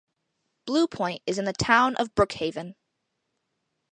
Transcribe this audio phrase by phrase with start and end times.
[0.65, 2.73] Blue Point is in the Town of Brookhaven.